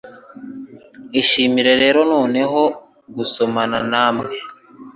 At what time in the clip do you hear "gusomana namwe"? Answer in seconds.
3.15-4.31